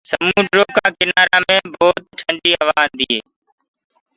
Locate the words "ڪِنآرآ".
0.97-1.37